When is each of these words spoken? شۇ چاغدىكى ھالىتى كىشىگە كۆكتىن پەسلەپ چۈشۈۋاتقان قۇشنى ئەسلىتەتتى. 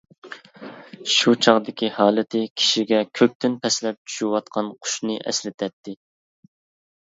شۇ 1.15 1.33
چاغدىكى 1.47 1.89
ھالىتى 1.97 2.41
كىشىگە 2.61 3.01
كۆكتىن 3.19 3.59
پەسلەپ 3.67 4.01
چۈشۈۋاتقان 4.13 4.73
قۇشنى 4.87 5.21
ئەسلىتەتتى. 5.27 5.97